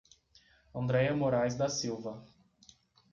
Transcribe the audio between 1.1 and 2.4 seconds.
Moraes da Silva